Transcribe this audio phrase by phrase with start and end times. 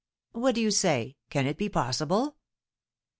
[0.31, 1.15] What do you say?
[1.29, 2.37] Can it be possible?"